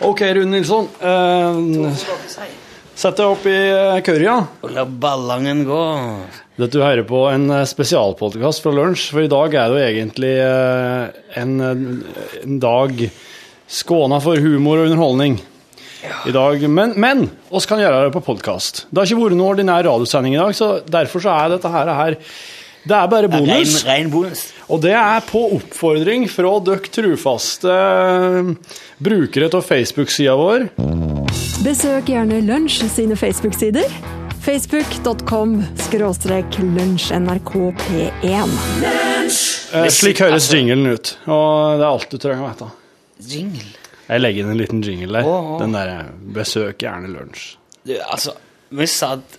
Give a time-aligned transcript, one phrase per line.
[0.00, 0.86] Ok, Rune Nilsson.
[1.00, 1.90] Eh,
[3.00, 3.56] sett deg opp i
[4.06, 4.36] kørja.
[4.64, 5.80] Og la ballangen gå.
[6.60, 9.86] Dette du hører på en eh, spesialpodkast fra lunsj, for i dag er det jo
[9.90, 13.04] egentlig eh, en, eh, en dag
[13.70, 15.38] skåna for humor og underholdning.
[16.24, 18.86] I dag, Men, men oss kan gjøre det på podkast.
[18.88, 21.90] Det har ikke vært noen ordinær radiosending i dag, så derfor så er dette her,
[21.92, 22.16] her
[22.88, 23.84] Det er bare bonus Rein, bonus.
[23.84, 24.44] rein bonus.
[24.70, 28.50] Og det er på oppfordring fra dere trufaste eh,
[29.02, 30.68] brukere av Facebook-sida vår.
[31.64, 33.90] Besøk gjerne Lunsj sine Facebook-sider.
[34.40, 35.56] Facebook.com
[35.88, 38.54] skråstrek lunsjnrkp1.
[39.74, 42.70] Eh, slik høres jinglen ut, og det er alt du trenger å vite.
[43.34, 43.66] Jingle.
[44.06, 45.26] Jeg legger inn en liten jingle der.
[45.28, 45.50] Åh.
[45.60, 45.98] Den derre
[46.34, 47.56] 'besøk gjerne lunsj'.
[47.84, 48.36] Du, altså,
[48.70, 49.38] vi satt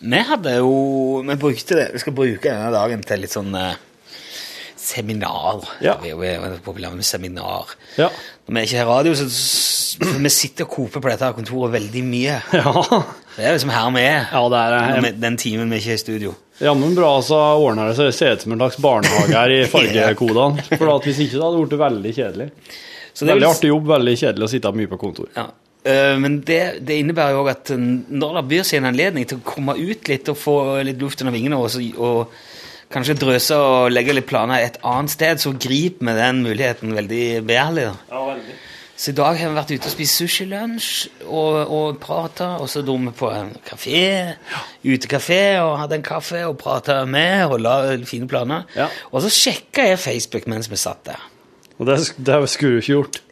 [0.00, 1.88] Vi hadde jo Vi brukte det.
[1.92, 3.78] Vi skal bruke denne dagen til litt sånn eh,
[4.90, 5.62] seminar.
[5.84, 5.94] Ja.
[6.02, 7.70] Vi er populære med seminar.
[7.98, 8.08] Ja.
[8.46, 11.72] Når vi er ikke her radio, så s- vi sitter og koper på dette kontoret
[11.78, 12.36] veldig mye.
[12.60, 12.72] Ja,
[13.36, 14.24] Det er liksom her vi er.
[14.32, 16.34] ja det er eh, vi- Den timen vi ikke er i studio.
[16.60, 18.10] jammen bra, så ordner det seg.
[18.10, 20.66] Det ser ut som en slags barnehage her i fargekodene.
[20.76, 22.50] For hvis ikke, så hadde det blitt veldig kjedelig.
[23.14, 25.30] Så det Veldig vel- artig jobb, veldig kjedelig å sitte mye på kontor.
[25.36, 25.46] Ja.
[25.80, 27.84] Eh, men det, det innebærer jo også at eh,
[28.20, 31.22] når det byr seg en anledning til å komme ut litt og få litt luft
[31.24, 32.34] under vingene, og, så, og
[32.90, 37.24] kanskje drøse og legge litt planer et annet sted, så grip vi den muligheten veldig
[37.46, 37.90] begjærlig.
[38.10, 38.34] da.
[39.00, 40.88] Så i dag har vi vært ute og spist sushi-lunsj
[41.24, 44.02] og, og prata, og så dro vi på en kafé,
[44.84, 48.66] utekafé, og hadde en kaffe og prata med og la fine planer.
[48.76, 48.90] Ja.
[49.08, 51.24] Og så sjekka jeg Facebook mens vi satt der.
[51.78, 53.22] Og det, det skulle du ikke gjort.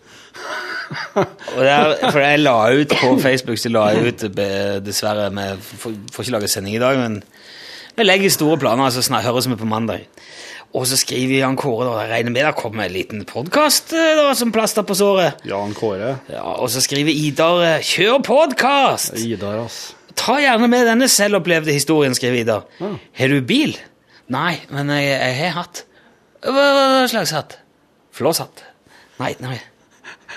[1.18, 4.22] Og det er, for jeg la ut på Facebook så la jeg ut
[4.86, 5.26] Dessverre,
[5.60, 7.18] får får ikke lage sending i dag, men
[7.98, 10.06] vi legger store planer, så snart høres vi på mandag.
[10.76, 13.94] Og så skriver Jan Kåre da, jeg regner med det kommer en liten podkast
[14.36, 15.40] som plaster på såret.
[15.48, 16.18] Jan Kåre.
[16.28, 19.16] Ja, og så skriver Idar eh, 'Kjør podkast'!
[19.16, 19.94] Idar, ass.
[20.18, 22.66] Ta gjerne med denne selvopplevde historien, skriver Idar.
[22.80, 22.92] Ja.
[23.20, 23.78] Har du bil?
[24.28, 25.84] Nei, men jeg, jeg har hatt.
[26.44, 27.58] Hva, slags hatt?
[28.12, 28.62] Flåshatt.
[29.22, 29.56] Nei, nei.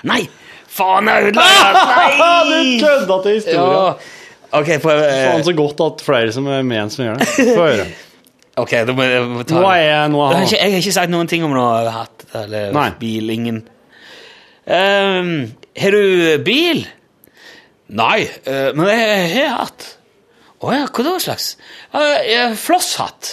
[0.08, 0.22] Nei!
[0.72, 1.44] Faen, jeg ødela
[2.48, 2.80] Du Nei!
[2.80, 3.76] kødda til historien!
[3.76, 3.94] Ja.
[4.52, 5.02] Ok, prøv.
[5.02, 7.28] Faen så godt at flere som er med en som gjør det.
[7.52, 7.90] Få høre.
[8.60, 10.72] Ok, da må jeg må ta Nå er jeg nå jeg, har er ikke, jeg
[10.74, 12.90] har ikke sagt noen ting om noe hatt eller Nei.
[13.00, 13.30] bil.
[13.32, 13.62] Ingen.
[14.68, 15.30] Ehm,
[15.80, 16.82] har du bil?
[17.96, 19.86] Nei, eh, men jeg har hatt.
[20.62, 21.48] Å ja, hva da slags?
[21.90, 23.32] Uh, Flosshatt.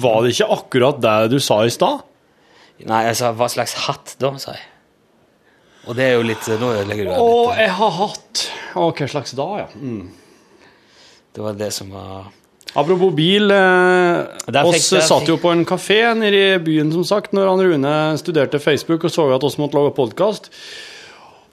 [0.00, 2.04] Var det ikke akkurat det du sa i stad?
[2.88, 4.66] Nei, jeg sa hva slags hatt da, sa jeg.
[5.90, 7.62] Og det er jo litt Nå ødelegger du det Å, litt.
[7.64, 8.42] jeg har hatt
[8.78, 9.70] Å, hva slags da, ja.
[9.74, 10.04] Mm.
[11.34, 12.28] Det var det som var
[12.78, 13.50] Apropos bil.
[13.50, 17.94] Eh, oss satt jo på en kafé nede i byen, som sagt, når han Rune
[18.20, 20.46] studerte Facebook og så at oss måtte lage podkast.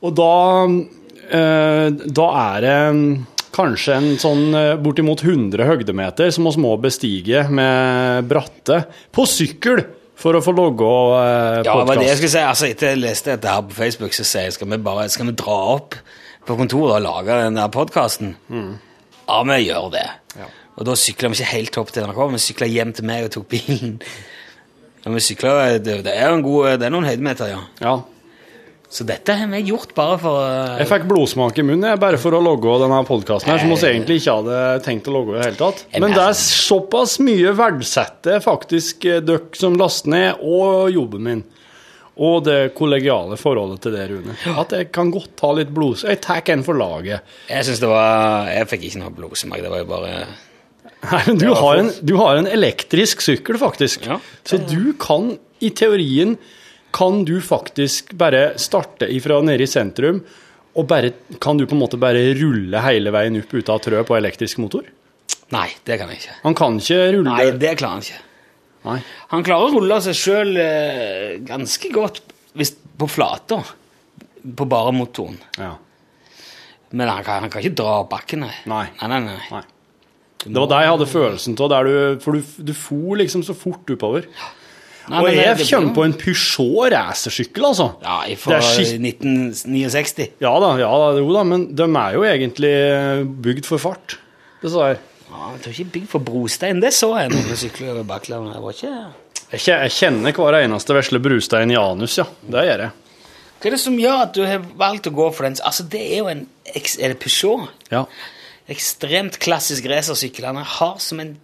[0.05, 0.35] Og da
[0.69, 2.77] eh, Da er det
[3.57, 9.87] kanskje en sånn eh, bortimot 100 høydemeter som oss må bestige med bratte på sykkel
[10.17, 12.17] for å få logge eh, Ja, det var det jeg podkast.
[12.21, 12.43] skulle si.
[12.43, 15.29] Altså, etter jeg leste dette her på Facebook, så sier jeg skal vi bare skal
[15.29, 15.97] vi dra opp
[16.47, 18.35] på kontoret og lage den der podkasten.
[19.27, 20.05] Ja, vi gjør det.
[20.39, 20.47] Ja.
[20.77, 23.33] Og da sykla vi ikke helt opp til NRK, vi sykla hjem til meg og
[23.37, 23.97] tok bilen.
[25.07, 27.59] Ja, vi sykla, det, det er en god, det er noen høydemeter, ja.
[27.79, 27.91] Ja.
[28.89, 32.19] Så dette har vi gjort bare for uh, Jeg fikk blodsmak i munnen jeg, bare
[32.21, 35.47] for å logge denne podkasten, som vi egentlig ikke hadde tenkt å logge i det
[35.49, 35.83] hele tatt.
[35.99, 41.43] Men det er såpass mye verdsetter faktisk eh, dere som laster ned, og jobben min.
[42.17, 44.35] Og det kollegiale forholdet til det, Rune.
[44.57, 45.99] At jeg kan godt ta litt blod...
[46.07, 47.27] Jeg tar en for laget.
[47.51, 50.13] Jeg synes det var Jeg fikk ikke noe blodsmak, det var jo bare
[50.97, 54.07] Nei, men du har, en, du har en elektrisk sykkel, faktisk.
[54.07, 54.17] Ja.
[54.47, 56.33] Så du kan, i teorien,
[56.97, 60.21] kan du faktisk bare starte ifra nede i sentrum,
[60.77, 64.07] og bare, kan du på en måte bare rulle hele veien opp ut av trøet
[64.07, 64.85] på elektrisk motor?
[65.53, 66.37] Nei, det kan jeg ikke.
[66.43, 68.23] Han kan ikke rulle Nei, det klarer han ikke.
[68.87, 68.97] Nei.
[69.33, 72.21] Han klarer å rulle seg sjøl eh, ganske godt
[72.57, 73.61] hvis, på flata,
[74.57, 75.37] på bare motoren.
[75.57, 75.73] Ja.
[76.97, 78.53] Men han kan, han kan ikke dra bakken, nei.
[78.69, 78.85] Nei.
[79.01, 79.65] Nei, nei, nei.
[80.45, 83.89] Det var det jeg hadde følelsen av, du, for du, du for liksom så fort
[83.91, 84.29] oppover.
[85.07, 87.85] Nei, og jeg kommer på en Peugeot racersykkel, altså.
[88.03, 90.27] Ja, fra er 1969.
[90.43, 92.73] Ja da, ja da, jo da, men de er jo egentlig
[93.45, 94.17] bygd for fart.
[94.63, 94.97] Jeg.
[95.29, 96.81] Ja, jeg tror ikke bygd for brostein.
[96.83, 98.55] Det så jeg når jeg sykla over Bakklandet.
[98.57, 98.93] Det var ikke
[99.51, 102.25] Jeg kje- jeg kjenner hver eneste vesle brustein i anus, ja.
[102.43, 102.91] Det gjør jeg.
[103.57, 105.55] Hva er det som gjør at du har valgt å gå for den?
[105.65, 107.69] Altså, det er jo en Er det Peugeot?
[107.91, 108.03] Ja.
[108.67, 110.43] Ekstremt klassisk racersykkel.
[110.45, 111.37] Han har som en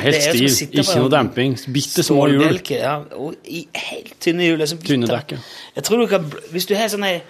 [0.00, 0.70] helt stiv.
[0.72, 1.56] på Ikke noe demping.
[1.72, 2.60] Bitte små hjul.
[2.70, 4.58] Ja, og i helt tynne hjul.
[4.58, 5.38] liksom Tynne dekker.
[5.76, 7.20] Jeg tror du kan, Hvis du har sånne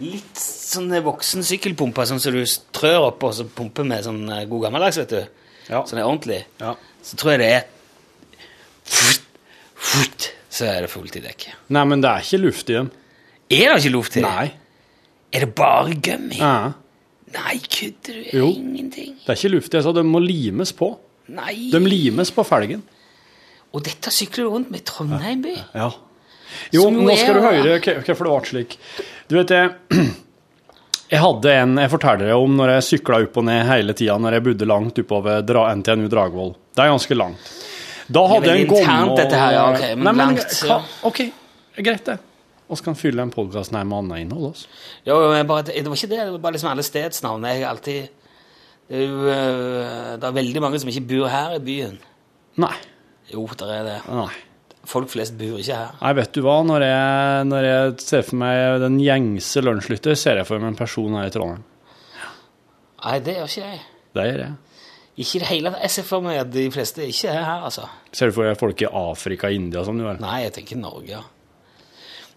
[0.00, 4.44] litt sånne voksen sykkelpumper sånn som du trør opp og så pumper med sånn eh,
[4.50, 5.22] god gammeldags, vet du,
[5.68, 5.82] Ja.
[5.84, 6.74] sånn er ordentlig, Ja.
[7.02, 7.64] så tror jeg det er
[10.52, 11.54] Så er det fullt i dekket.
[11.72, 12.90] Nei, men det er ikke luft i dem.
[13.50, 14.26] Er det ikke luft igjen?
[14.26, 14.32] det?
[14.32, 14.52] Nei.
[15.32, 16.36] Er det bare gummi?
[16.38, 16.72] Ja.
[17.32, 18.24] Nei, kødder du?
[18.36, 18.48] Jo.
[18.52, 19.14] Ingenting.
[19.24, 20.90] Det er ikke luft i, så det må limes på.
[21.28, 21.70] Nei.
[21.72, 22.82] De limes på felgen.
[23.72, 25.54] Og dette sykler du rundt med Trondheim by?
[25.74, 25.90] Ja.
[26.74, 28.76] Jo, jo nå skal er- du høre hvorfor det ble slik.
[29.28, 29.70] Du vet, jeg,
[31.12, 34.18] jeg hadde en jeg forteller deg om når jeg sykla opp og ned hele tida
[34.20, 36.52] når jeg bodde langt oppover Dra NTNU Dragvoll.
[36.76, 37.54] Det er ganske langt.
[38.12, 40.80] Da hadde jeg en gomme dette her, ja, ok, men langt, hva- ja.
[41.08, 41.22] OK,
[41.80, 42.18] greit det.
[42.72, 44.52] Vi kan fylle den podkasten her med annet innhold.
[44.54, 44.66] Også.
[45.04, 46.18] Jo, jo, men bare, det var ikke det.
[46.24, 47.42] Det var bare liksom alle stedsnavn.
[47.44, 48.08] Jeg alltid
[48.92, 51.94] det er, jo, øh, det er veldig mange som ikke bor her i byen.
[52.60, 52.74] Nei.
[53.32, 53.94] Jo, det er det.
[54.12, 54.32] Nei.
[54.84, 55.94] Folk flest bor ikke her.
[56.02, 56.58] Nei, vet du hva?
[56.68, 60.76] Når jeg, når jeg ser for meg den gjengse lunsjlytter, ser jeg for meg en
[60.76, 61.62] person her i Trondheim.
[63.02, 63.80] Nei, det gjør ikke jeg.
[64.12, 64.58] Det gjør jeg.
[65.22, 65.84] Ikke i det hele tatt.
[65.86, 67.86] Jeg ser for meg at de fleste ikke er her, altså.
[68.12, 70.20] Ser du for deg folk i Afrika India som du er?
[70.20, 71.22] Nei, jeg tenker Norge, ja.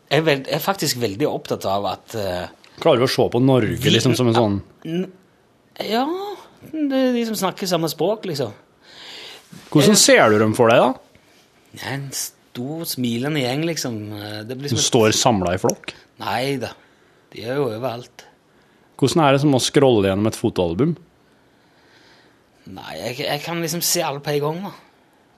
[0.08, 2.48] Jeg er, veld, jeg er faktisk veldig opptatt av at uh,
[2.80, 4.58] Klarer du å se på Norge liksom som en sånn
[5.82, 6.04] Ja,
[6.74, 8.54] det er de som snakker samme språk, liksom.
[9.72, 11.34] Hvordan ser du dem for deg, da?
[11.82, 14.00] Er en stor, smilende gjeng, liksom.
[14.48, 15.96] Det blir Som et står samla i flokk?
[16.24, 16.72] Nei da.
[17.34, 18.26] De er jo overalt.
[18.96, 20.96] Hvordan er det som å scrolle gjennom et fotoalbum?
[22.76, 24.74] Nei, jeg, jeg kan liksom se alle på en gang, da.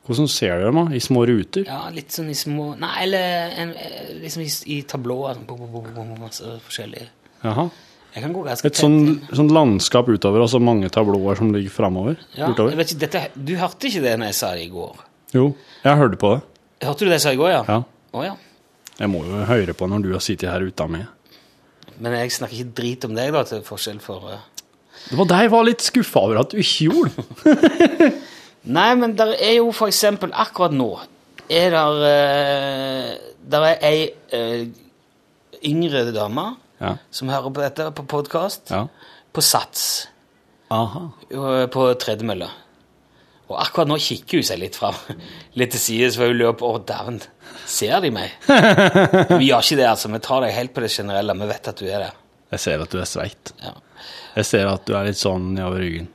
[0.07, 0.95] Hvordan ser du dem, da?
[0.95, 1.65] I små ruter?
[1.68, 5.41] Ja, litt sånn i små Nei, eller en, eh, liksom i, i tablåer.
[5.50, 7.09] Sånn, masse forskjellige.
[7.44, 7.68] Jaha.
[8.17, 11.69] Jeg kan gå ganske Et sånn, sånn landskap utover, og så mange tablåer som ligger
[11.69, 12.15] framover?
[12.33, 15.03] Ja, jeg ikke, dette, du hørte ikke det når jeg sa det i går?
[15.35, 15.51] Jo,
[15.83, 16.39] jeg hørte på det.
[16.87, 17.61] Hørte du det jeg sa i går, ja?
[17.69, 17.77] Ja.
[18.17, 18.33] Oh, ja.
[18.97, 21.05] Jeg må jo høre på når du har sittet her uten meg.
[22.01, 24.41] Men jeg snakker ikke drit om deg, da, til forskjell for uh...
[25.11, 27.27] Det var det jeg var litt skuffa over at du ikke gjorde.
[28.79, 30.89] Nei, men der er jo for eksempel akkurat nå
[31.47, 33.11] er der uh,
[33.47, 34.65] Der er ei uh,
[35.69, 36.94] yngre dame Ja.
[37.09, 38.85] som hører på dette på podkast, ja.
[39.33, 40.07] på Sats.
[40.74, 41.06] Aha.
[41.71, 42.50] på tredemølla.
[43.47, 44.95] Og akkurat nå kikker hun seg litt fram,
[45.59, 47.21] litt til side, for hun lurer på Å, dæven,
[47.63, 48.35] ser de meg?
[49.39, 50.12] Vi gjør ikke det, altså.
[50.12, 51.38] Vi tar deg helt på det generelle.
[51.39, 52.19] Vi vet at du er der.
[52.51, 53.53] Jeg ser at du er sveit.
[53.63, 53.74] Ja.
[54.38, 56.12] Jeg ser at du er litt sånn over ryggen.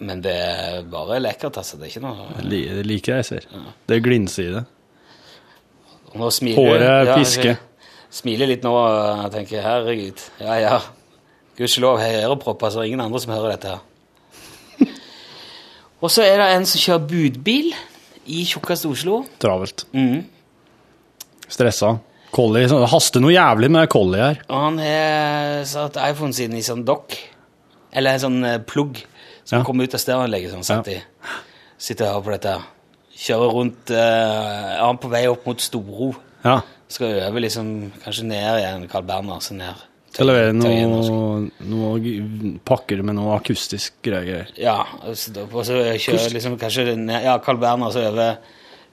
[0.00, 1.78] Men det er bare lekkert, altså.
[1.78, 3.48] Det er ikke noe Det liker jeg jeg ser.
[3.86, 4.66] Det er glinse i det.
[6.16, 7.52] Håret pisker.
[7.54, 7.69] Ja,
[8.10, 10.18] Smiler litt nå og tenker herregud.
[10.42, 10.78] Ja, ja.
[11.58, 13.80] Gudskjelov, jeg ørepropper, så det er ingen andre som hører dette her.
[16.02, 17.70] Og så er det en som kjører budbil
[18.30, 19.20] i tjukkeste Oslo.
[19.42, 19.84] Travelt.
[19.92, 20.22] Mm.
[21.50, 21.98] Stressa.
[22.30, 22.68] Collie.
[22.90, 24.40] haster noe jævlig med Collie her.
[24.48, 27.16] Og han har satt iPhonen sin i sånn dock,
[27.92, 29.00] eller en sånn eh, plugg,
[29.44, 29.64] som Ja.
[29.66, 30.52] kommer ut av stereoanlegget.
[30.54, 30.98] Sånn, satt Ja.
[31.00, 31.02] i.
[31.80, 32.54] Sitter og hører på dette.
[33.20, 36.14] Kjører rundt uh, han på vei opp mot Storo?
[36.44, 36.60] Ja.
[36.90, 37.68] Skal øve liksom,
[38.04, 39.86] kanskje ned igjen Carl Berner, så ned.
[40.10, 42.14] Skal levere Tøyen noe, noe
[42.66, 44.48] pakker med noe akustisk greier.
[44.58, 47.60] Ja, og så, og så kjører liksom kanskje ned, ja, Carl
[47.94, 48.40] så øver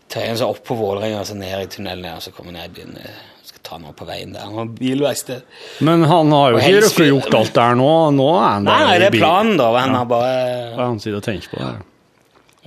[0.07, 2.93] Tøyen, så opp på Vålerenga, så ned i tunnelen og så kommer ned i byen.
[3.47, 4.45] Skal ta noe på veien der.
[4.53, 5.41] Noe bilverksted.
[5.83, 7.89] Men han har jo ikke rukket gjort alt der nå.
[8.15, 9.71] Nå er han der nei, det er planen, da.
[9.73, 9.97] Han Ja.
[9.97, 10.31] har bare
[10.77, 11.73] Hva er han sitter og tenker på Ja.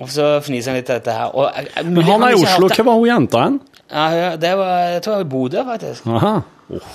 [0.00, 1.30] Og så fniser han litt av dette her.
[1.36, 2.68] Og, jeg- jeg- Men han er i Oslo.
[2.68, 3.60] Hva var hun jenta hen?
[3.90, 6.06] Ja, det var, jeg tror jeg var i Bodø, faktisk.
[6.06, 6.34] Aha.
[6.70, 6.90] Oh.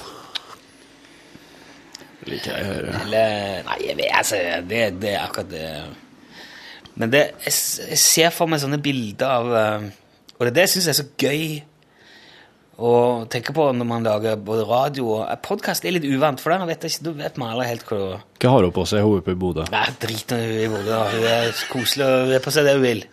[2.25, 2.95] Det liker jeg å høre.
[3.03, 5.67] Eller Nei, jeg vet, altså, det, det er akkurat det
[6.95, 7.55] Men det, jeg,
[7.91, 9.87] jeg ser for meg sånne bilder av eh,
[10.37, 11.43] Og det er det jeg syns er så gøy
[12.75, 12.93] å
[13.31, 16.83] tenke på når man lager både radio og Podkast er litt uvant, for der vet
[16.83, 17.99] jeg ikke, vet man aldri helt hva
[18.41, 19.63] Hva har hun på seg, hun oppe i Bodø?
[20.01, 20.97] Drit i Bodø.
[21.13, 23.05] Hun er koselig og er på seg det hun vil.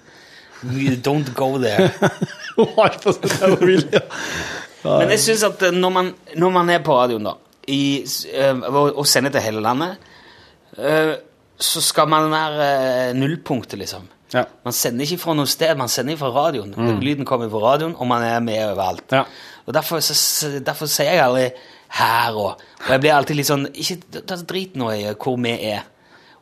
[1.03, 1.91] Don't go there.
[5.01, 7.37] Men jeg syns at eh, når man, når man er på radioen, da,
[7.71, 8.03] i,
[8.35, 9.97] eh, og, og sender til hele landet,
[10.79, 11.15] eh,
[11.63, 14.09] så skal man være nullpunktet, liksom.
[14.33, 14.43] Ja.
[14.65, 16.73] Man sender ikke fra noe sted, man sender fra radioen.
[17.03, 19.13] Lyden kommer fra radioen, og man er med overalt.
[19.13, 19.23] Ja.
[19.67, 21.51] Og derfor, så, derfor sier jeg aldri
[21.93, 25.53] 'her' og Og jeg blir alltid litt sånn Ikke ta drit nå i hvor vi
[25.71, 25.85] er.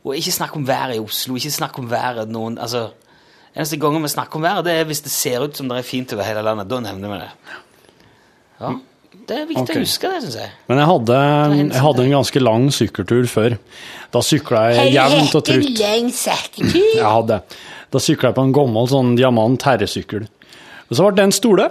[0.04, 1.36] Og ikke snakk om været i Oslo.
[1.36, 2.90] Ikke snakk om været noen Altså
[3.56, 5.86] Eneste gangen vi snakker om været, det er hvis det ser ut som det er
[5.86, 6.68] fint over hele landet.
[6.70, 7.58] Da nevner vi det.
[8.60, 8.76] Ja.
[9.30, 9.78] Det er viktig okay.
[9.78, 10.52] å huske det, syns jeg.
[10.70, 11.18] Men jeg hadde,
[11.58, 13.56] jeg hadde en ganske lang sykkeltur før.
[14.14, 15.82] Da sykla jeg jevnt og trutt.
[15.82, 17.40] Jeg hadde.
[17.90, 20.26] Da sykla jeg på en gammel sånn diamant herresykkel.
[20.88, 21.68] Og så ble det en stole.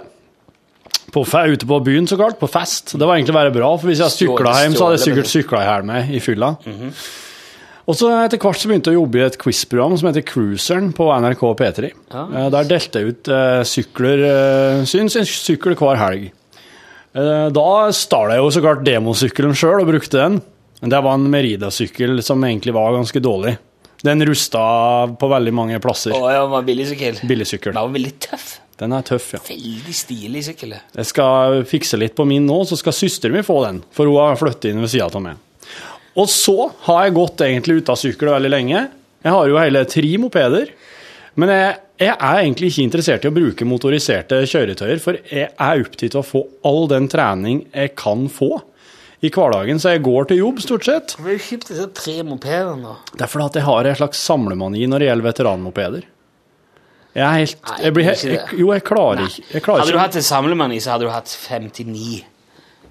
[1.10, 2.38] På, ute på byen, så klart.
[2.40, 2.94] På fest.
[2.96, 5.64] Det var egentlig bare bra, for hvis jeg sykla hjem, så hadde jeg sikkert sykla
[5.64, 6.54] i hjel meg i fylla.
[7.90, 10.92] Og så etter hvert så begynte jeg å jobbe i et quiz-program som heter Cruiseren
[10.94, 11.88] på NRK P3.
[12.12, 12.26] Ja.
[12.54, 16.28] Der delte jeg ut eh, sykler, eh, syns en sykkel hver helg.
[17.18, 17.66] Eh, Da
[17.96, 20.38] stjal jeg jo så klart demosykkelen sjøl og brukte den.
[20.80, 23.56] Men det var en Merida-sykkel som egentlig var ganske dårlig.
[24.06, 24.62] Den rusta
[25.20, 26.14] på veldig mange plasser.
[26.16, 27.18] Å, ja, var billig sykkel.
[27.28, 27.74] Billigsykkel.
[27.74, 28.46] Den var veldig tøff.
[28.80, 29.42] Den er tøff, ja.
[29.50, 30.72] Veldig stilig sykkel.
[30.96, 33.82] Jeg skal fikse litt på min nå, så skal søsteren min få den.
[33.92, 35.42] For hun har flyttet inn ved sida av meg.
[36.18, 38.86] Og så har jeg gått egentlig uten sykkel veldig lenge.
[39.22, 40.72] Jeg har jo hele tre mopeder.
[41.38, 45.84] Men jeg, jeg er egentlig ikke interessert i å bruke motoriserte kjøretøyer, for jeg er
[45.84, 48.56] opptatt av å få all den trening jeg kan få
[49.22, 49.80] i hverdagen.
[49.80, 51.14] Så jeg går til jobb, stort sett.
[51.14, 52.96] Hvorfor har du kjøpt disse tre mopedene, da?
[53.14, 56.08] Det er fordi at jeg har en slags samlemani når det gjelder veteranmopeder.
[57.10, 59.94] Jeg er helt Nei, jeg blir ikke jeg, Jo, jeg klarer ikke jeg klarer Hadde
[59.96, 62.20] du hatt en samlemani, så hadde du hatt 59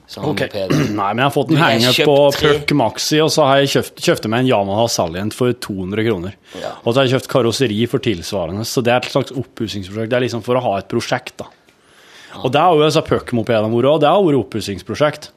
[0.09, 0.41] sånne Ok.
[0.47, 0.73] mopeder.
[0.97, 2.17] Nei, men jeg har fått en Du har hangup kjøpt på.
[2.41, 6.35] Puck Maxi, og så har jeg kjøpt, kjøpte meg en Yamaha Salient for 200 kroner.
[6.57, 6.73] Ja.
[6.83, 10.11] Og så har jeg kjøpt karosseri for tilsvarende, så det er et slags oppussingsprosjekt.
[10.11, 11.49] Det er liksom for å ha et prosjekt, da.
[12.43, 15.31] Og det har jo disse Puck-mopedene vært, og det har vært oppussingsprosjekt.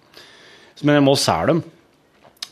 [0.83, 1.63] Men jeg må selge dem.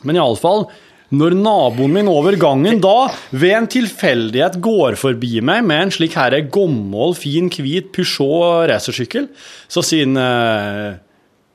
[0.07, 0.65] Men iallfall,
[1.11, 6.15] når naboen min over gangen da ved en tilfeldighet går forbi meg med en slik
[6.15, 9.27] herre gammel, fin, hvit Peugeot racersykkel,
[9.71, 11.01] så sier han eh,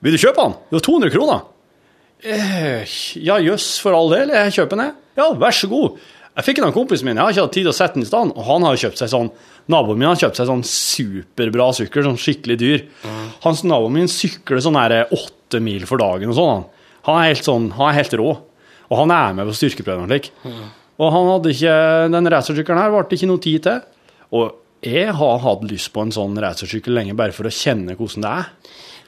[0.04, 0.56] Vil du kjøpe den?
[0.68, 1.44] Det var 200 kroner.
[2.24, 4.32] Eh, ja, jøss, for all del.
[4.34, 4.96] Jeg kjøper den, jeg.
[5.20, 5.98] Ja, vær så god.
[6.36, 7.16] Jeg fikk den av kompisen min.
[7.16, 8.34] Jeg har ikke hatt tid til å sette den i stand.
[8.36, 9.30] Og han har kjøpt seg sånn
[9.72, 12.82] Naboen min har kjøpt seg sånn superbra sykkel, sånn skikkelig dyr.
[13.42, 16.60] Hans naboen min sykler sånn her åtte mil for dagen og sånn.
[17.08, 17.16] Han.
[17.18, 18.28] er helt sånn, han er helt rå.
[18.86, 20.28] Og han er med på styrkeprøven og slik.
[21.02, 21.74] Og han hadde ikke,
[22.14, 23.82] den racersykkelen her ble ikke noe tid til.
[24.38, 28.22] Og jeg har hatt lyst på en sånn racersykkel lenge, bare for å kjenne hvordan
[28.22, 28.52] det er.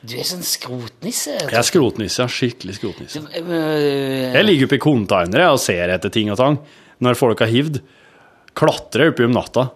[0.06, 1.34] Du er sånn skrotnisse.
[1.42, 2.26] Jeg er skrotnisse.
[2.30, 3.22] Skikkelig skrotnisse.
[3.34, 6.58] Øh, Jeg ligger oppe i containere og ser etter ting og tang
[7.02, 7.80] når folk har hivd.
[8.58, 9.68] Klatrer oppi om natta.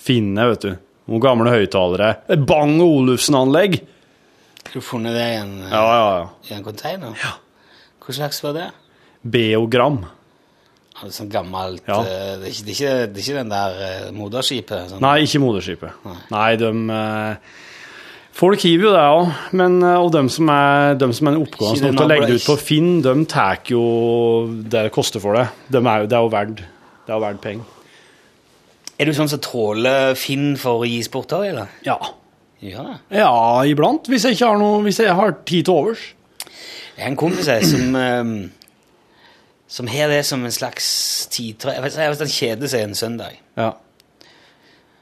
[0.00, 0.70] Finner, vet du,
[1.10, 2.12] noen gamle høyttalere.
[2.48, 3.80] Bang Olufsen-anlegg.
[4.66, 6.28] Har du funnet det i en, Ja, ja, ja.
[6.50, 7.14] i en container?
[7.22, 7.34] Ja.
[8.00, 8.68] Hva slags var det?
[9.22, 10.02] Beogram.
[11.00, 12.00] Altså, sånn gammelt Ja.
[12.00, 14.90] øh, det, er ikke, det, er ikke, det er ikke den der moderskipet?
[14.90, 15.00] Sånn.
[15.04, 16.08] Nei, ikke moderskipet.
[16.34, 17.36] Nei, de eh,
[18.40, 21.90] Folk hiver jo det òg, men eh, og de som er, de som er til
[22.00, 23.82] å legge det ut på Finn, de tar jo
[24.48, 25.44] det det koster for det.
[25.68, 27.76] De er, det er jo verdt det er jo verdt penger.
[29.00, 31.76] Er du sånn som tråler Finn for å gi sport òg, eller?
[31.84, 31.98] Ja.
[32.60, 32.86] Ja.
[33.08, 33.30] ja,
[33.68, 34.08] iblant.
[34.12, 36.02] Hvis jeg ikke har noe Hvis jeg har tid til overs.
[36.92, 38.34] Jeg har en kompis jeg, som øhm,
[39.70, 40.86] som har det som en slags
[41.30, 41.78] tidtrøye.
[41.80, 43.70] Han kjeder seg en søndag, Ja.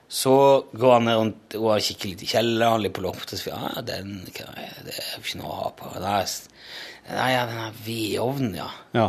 [0.09, 0.35] Så
[0.73, 3.83] går han ned rundt og kikker litt i kjelleren, litt på loftet, og sier ja,
[3.85, 4.95] den hva er det?
[4.97, 5.91] er jo ikke noe å ha på.
[6.01, 8.69] Nei, ja, den her vedovnen, ja.
[8.97, 9.09] ja.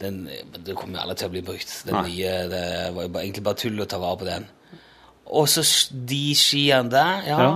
[0.00, 0.22] Den,
[0.54, 1.74] det kommer jo aldri til å bli brukt.
[1.86, 2.04] Den Nei.
[2.12, 2.62] nye, det
[2.94, 4.46] var jo bare, egentlig bare tull å ta vare på den.
[5.30, 7.40] Og så de skiene der, ja.
[7.42, 7.50] Ja.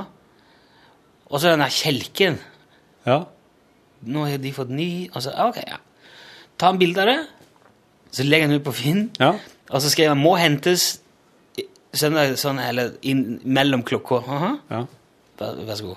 [1.31, 2.37] Og så den der kjelken.
[3.07, 3.21] Ja.
[4.05, 5.79] Nå har de fått ny Og så, Ok, ja.
[6.61, 7.19] Ta en bilde av det,
[8.15, 9.33] så legger han ut på Finn, Ja.
[9.71, 11.01] og så skriver han 'må hentes
[11.99, 14.23] søndag sånn, eller inn, mellom klokka'.
[14.29, 14.51] Aha.
[14.71, 14.85] ja.
[15.41, 15.97] Vær, vær så god.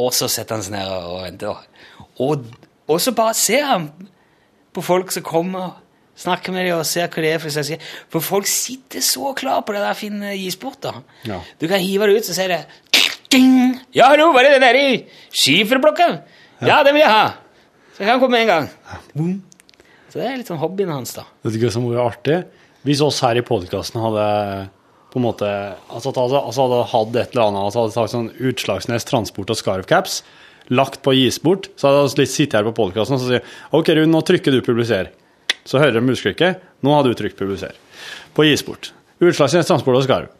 [0.00, 1.62] Og så setter han seg ned og venter.
[2.22, 2.44] Og,
[2.86, 3.88] og så bare ser han
[4.74, 5.72] på folk som kommer,
[6.20, 7.42] snakker med dem og ser hva det er.
[7.42, 7.82] For, seg.
[8.12, 10.86] for folk sitter så klar på det der fine gisport.
[11.26, 11.40] Ja.
[11.60, 12.64] Du kan hive det ut, så sier det
[13.30, 13.78] Ding!
[13.94, 14.86] Ja, hallo, var det den der i
[15.30, 16.08] skiferblokka?
[16.66, 16.80] Ja.
[16.82, 17.28] det vil jeg ha!
[17.94, 18.66] Så jeg kan komme med en gang.
[18.90, 19.28] Ja.
[20.10, 21.22] Så det er litt sånn hobbyen hans, da.
[21.46, 22.38] Vet du hva som hadde vært artig?
[22.88, 24.24] Hvis oss her i podkasten hadde
[25.10, 25.48] på en måte
[25.90, 30.20] altså, altså hadde hatt et eller annet altså hadde sagt sånn Utslagsnes Transport og Scarfcaps,
[30.70, 33.90] lagt på gis bort, så hadde vi sittet her på podkasten og så sier OK,
[33.96, 35.10] Rune, nå trykker du 'publiser'.
[35.66, 36.62] Så hører de musklikket.
[36.82, 37.74] Nå har du trykt 'publiser'.
[38.34, 38.92] På gis bort.
[39.20, 40.30] Utslagsnes Transport og Scarf.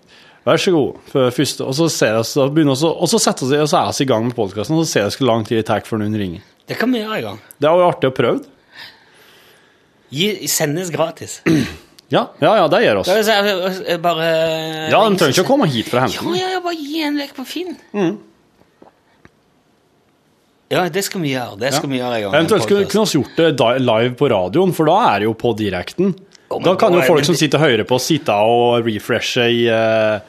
[0.46, 1.00] Vær så god.
[1.12, 4.00] Første, og så ser jeg, så begynner vi og så setter vi, oss, så er
[4.00, 6.16] i gang med podkasten, og så ser vi hvor lang tid det tar før noen
[6.16, 6.46] ringer.
[6.66, 7.42] Det kan vi gjøre i gang.
[7.58, 8.40] Det er jo artig å prøve.
[10.10, 11.40] Gi, sendes gratis.
[12.10, 13.06] Ja, ja, ja, det gjør oss.
[13.10, 14.26] Da bare
[14.90, 16.34] Ja, de trenger ikke å komme hit for å hente Ja, den.
[16.40, 17.76] ja, ja, bare gi en vekk på Finn.
[20.70, 21.56] Ja, det skal vi gjøre.
[21.58, 22.34] Det skal vi gjøre en gang.
[22.38, 26.12] Eventuelt kunne vi gjort det live på radioen, for da er det jo på direkten.
[26.50, 29.66] Oh, Da kan jo folk det- som sitter og hører på, sitte og refreshe i,
[29.70, 30.20] eh,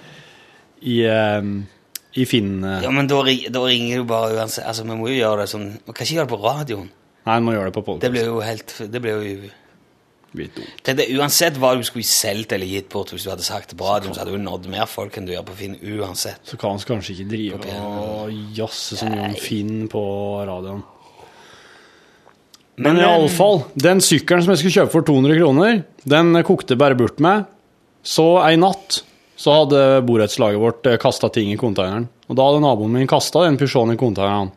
[0.86, 1.42] i eh,
[2.14, 2.64] i Finn...
[2.64, 4.66] eh, Ja, men da, da ringer du bare uansett.
[4.66, 6.90] Altså, vi må jo gjøre det sånn Vi kan ikke gjøre det på radioen.
[7.26, 8.12] Nei, vi må gjøre det på Det podcast.
[8.12, 9.50] blir jo helt Det blir jo
[10.32, 13.90] Det, Uansett hva du skulle solgt eller gitt bort, hvis du hadde sagt det på
[13.90, 16.40] radioen, så hadde du nådd mer folk enn du gjør på Finn uansett.
[16.48, 20.04] Så kan vi kanskje ikke drive og jazze så mye om Finn på
[20.48, 20.84] radioen.
[22.82, 26.98] Men Men, iallfall, den sykkelen som jeg skulle kjøpe for 200 kroner, den kokte bare
[26.98, 27.44] bort med.
[28.02, 29.04] Så ei natt
[29.42, 32.08] så hadde borettslaget vårt kasta ting i konteineren.
[32.30, 34.54] Og da hadde naboen min kasta den Peugeoten i konteineren.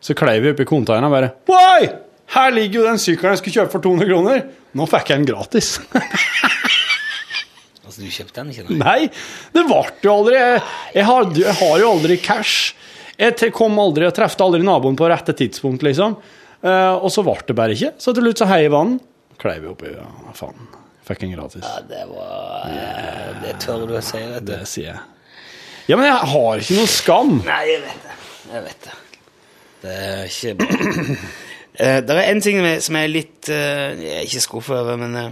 [0.00, 1.90] Så klei vi oppi konteineren og bare Oi!
[2.30, 4.42] Her ligger jo den sykkelen jeg skulle kjøpe for 200 kroner!
[4.76, 5.78] Nå fikk jeg den gratis.
[7.90, 8.64] Altså, du kjøpte den ikke?
[8.70, 8.76] Nei.
[8.78, 9.06] Nei,
[9.50, 10.58] det ble jo aldri Jeg,
[10.94, 12.76] jeg, har, jeg har jo aldri cash.
[13.18, 16.14] Jeg kom aldri, og traff aldri naboen på rette tidspunkt, liksom.
[16.62, 17.90] Eh, og så ble det bare ikke.
[17.98, 18.94] Så til slutt så heiv han.
[19.42, 19.90] Kleiv oppi.
[19.90, 20.06] Ja,
[20.38, 20.70] faen.
[21.08, 21.66] Fikk en gratis.
[21.66, 23.42] Ja, det var yeah.
[23.42, 24.52] Det tør du å si, vet du.
[24.54, 25.02] Det sier jeg.
[25.90, 27.36] Ja, men jeg har ikke noe skam.
[27.42, 28.18] Nei, jeg vet det.
[28.54, 28.98] Jeg vet det.
[29.80, 31.16] Det er ikke bra.
[31.80, 34.98] Eh, det er en ting som jeg- er litt eh, Jeg er ikke skuffet over,
[35.00, 35.30] men eh,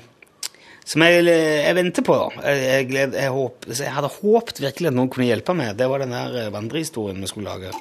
[0.89, 2.15] som jeg, jeg venter på.
[2.17, 2.55] da.
[2.55, 5.77] Jeg, jeg, jeg, hadde håpet virkelig at noen kunne hjelpe meg.
[5.77, 7.73] Det var den der eh, vandrehistorien vi skulle lage.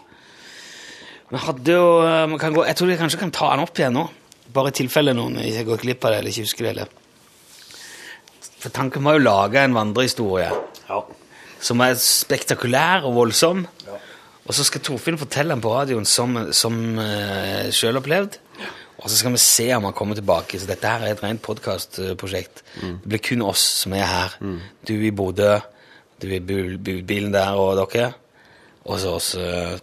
[1.31, 1.87] Vi hadde jo
[2.31, 4.05] vi kan gå, Jeg tror jeg kanskje kan ta den opp igjen nå.
[4.53, 6.71] Bare i tilfelle noen ikke går glipp av det eller ikke husker det.
[6.75, 6.87] Eller.
[8.59, 10.51] For tanken var jo å lage en vandrehistorie
[11.59, 13.65] som er spektakulær og voldsom.
[14.47, 18.37] Og så skal Torfinn fortelle den på radioen som, som uh, selvopplevd.
[18.97, 20.59] Og så skal vi se om han kommer tilbake.
[20.59, 22.63] Så dette her er et rent podkastprosjekt.
[22.81, 24.37] Det blir kun oss som er her.
[24.87, 25.57] Du i Bodø,
[26.21, 28.13] du i bilen der og dere.
[28.87, 29.35] Og så oss.
[29.35, 29.75] eh.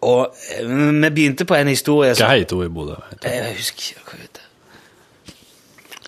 [0.00, 2.98] og eh, vi begynte på en historie Hva heter hun i Bodø?
[3.22, 4.42] jeg husker ikke hva hun heter.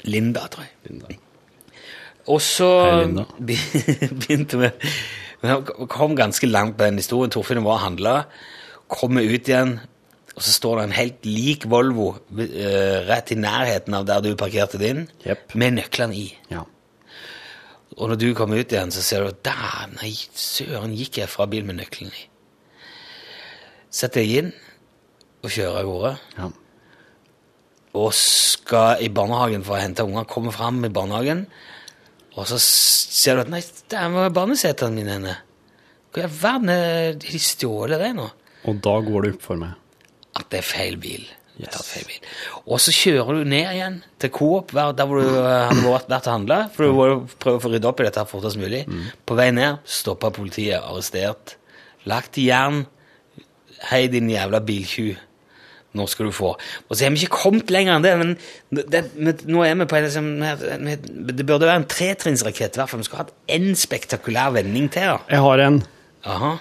[0.04, 1.18] Linda, tror jeg.
[2.26, 3.25] Og så Hei, Linda.
[4.21, 4.71] begynte vi
[5.42, 7.30] Vi kom ganske langt på den historien.
[7.30, 8.14] Torfinn var og handla.
[8.90, 9.76] Kommer ut igjen,
[10.35, 14.33] og så står det en helt lik Volvo uh, rett i nærheten av der du
[14.38, 15.54] parkerte din, yep.
[15.59, 16.28] med nøklene i.
[16.50, 16.64] Ja.
[17.99, 19.51] Og når du kommer ut igjen, så ser du at
[19.96, 22.27] nei, søren, gikk jeg fra bilen med nøkkelen i.
[23.90, 24.53] Setter jeg inn
[25.42, 26.46] og kjører av gårde ja.
[27.98, 31.46] og skal i barnehagen for å hente unger, komme fram i barnehagen,
[32.38, 35.35] og så ser du at nei, der var barnesetene mine henne.
[36.12, 38.29] Hvor i all verden er de stjålet det nå?
[38.68, 39.74] Og da går det opp for meg.
[40.38, 41.27] At det er feil bil.
[41.59, 41.74] Yes.
[41.90, 42.27] feil bil.
[42.70, 46.29] Og så kjører du ned igjen til Coop, der hvor du eh, hadde vært, vært
[46.31, 47.07] og handla, for du må
[47.42, 48.85] prøve å få rydda opp i dette fortest mulig.
[49.27, 51.57] På vei ned stoppa politiet, arrestert.
[52.09, 52.85] Lagt i jern.
[53.90, 55.18] Hei, din jævla biltjuv.
[55.96, 56.51] Nå skal du få.
[56.88, 58.35] Og så er vi ikke kommet lenger enn det, men
[58.92, 60.27] det, men nå er vi på en liksom,
[61.38, 63.01] Det burde være en tretrinnsrakett, i hvert fall.
[63.01, 65.14] Vi skulle hatt én spektakulær vending til.
[65.14, 65.22] da.
[65.33, 65.81] Jeg har en.
[66.29, 66.53] Aha.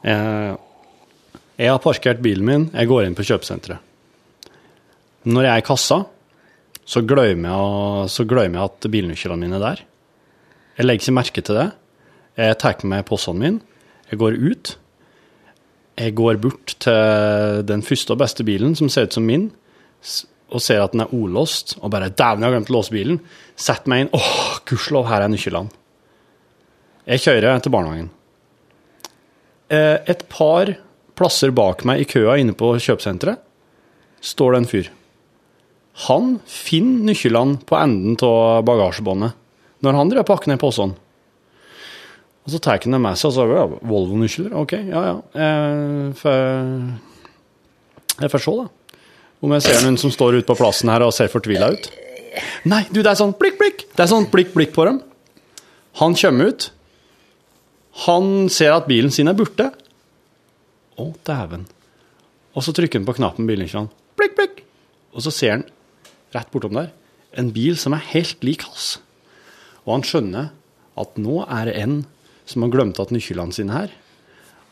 [0.00, 0.56] Jeg,
[1.60, 3.86] jeg har parkert bilen min, jeg går inn på kjøpesenteret.
[5.30, 6.00] Når jeg er i kassa,
[6.88, 9.82] så glemmer jeg, så glemmer jeg at bilnøklene mine er der.
[10.78, 11.66] Jeg legger ikke merke til det.
[12.40, 14.72] Jeg tar med meg posene mine, jeg går ut.
[16.00, 19.50] Jeg går bort til den første og beste bilen, som ser ut som min,
[20.50, 23.20] og ser at den er olåst, og bare 'dæven, jeg har glemt å låse bilen'.
[23.56, 24.14] Setter meg inn.
[24.16, 25.70] Åh, gudskjelov, her er nøklene.
[27.06, 28.10] Jeg kjører til barnehagen.
[29.70, 30.76] Eh, Et par
[31.14, 33.38] plasser bak meg i køa inne på kjøpesenteret
[34.20, 34.88] står det en fyr.
[36.08, 39.36] Han finner nøklene på enden av bagasjebåndet
[39.84, 40.94] når han og pakker ned posene.
[42.50, 44.54] Og så tar han det med seg og så ja, Volvo-nøkler.
[44.58, 45.12] OK, ja ja.
[45.38, 46.40] Jeg får,
[48.24, 48.96] jeg får se, da.
[49.40, 51.86] Om jeg ser noen som står ute på plassen her og ser fortvila ut.
[52.66, 53.86] Nei, du, det er sånn blikk, blikk.
[53.94, 54.98] Det er sånn blikk, blikk på dem.
[56.02, 56.66] Han kommer ut.
[58.08, 59.70] Han ser at bilen sin er borte.
[60.98, 61.68] Å, dæven.
[62.58, 63.94] Og så trykker han på knappen bilnøklene.
[64.18, 64.64] Blikk, blikk.
[65.14, 65.68] Og så ser han
[66.34, 66.90] rett bortom der
[67.38, 68.96] en bil som er helt lik hans.
[69.86, 70.50] Og han skjønner
[71.00, 72.00] at nå er det en
[72.50, 73.94] som har glemt at nøklene sine her,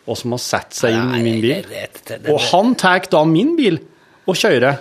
[0.09, 1.67] og som har satt seg inn i min bil.
[2.33, 3.81] Og han tar da min bil
[4.29, 4.81] og kjører,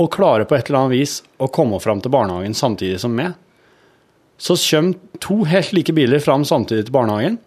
[0.00, 3.34] og klarer på et eller annet vis å komme fram til barnehagen samtidig som meg.
[4.40, 7.40] Så kommer to helt like biler fram samtidig til barnehagen.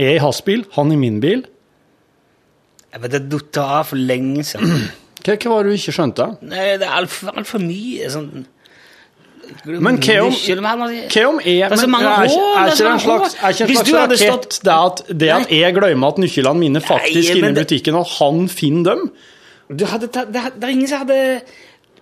[0.00, 1.44] Jeg i hans bil, han i min bil.
[2.90, 4.88] Jeg vet det datt av for lenge siden.
[5.24, 6.24] Hva, hva var det du ikke skjønte?
[6.44, 8.42] Nei, det er altfor alt for mye sånn
[9.66, 12.76] Men hva om- Hva om jeg Det er så men mange er, er er ikke
[12.76, 16.08] det en slags, er ikke en slags rakett stått- det at, det at jeg glemmer
[16.08, 19.10] at nøklene mine faktisk er inne i butikken, og han finner dem?
[19.76, 21.40] Du hadde tatt, det, det er ingen som hadde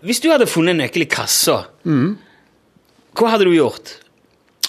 [0.03, 2.17] Hvis du hadde funnet en nøkkel i kassa, Mm.
[3.15, 3.99] hva hadde du gjort?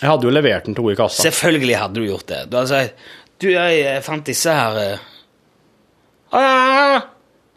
[0.01, 1.23] Jeg hadde jo levert den til henne i kassa.
[1.23, 2.49] Selvfølgelig hadde du gjort det.
[2.51, 2.93] Du hadde sagt
[3.39, 4.97] Du, jeg fant disse her eh.
[6.33, 7.01] Å ja,